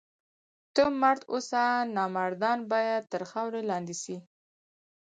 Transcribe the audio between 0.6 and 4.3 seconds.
ته مرد اوسه! نامردان باید تر خاورو لاندي سي.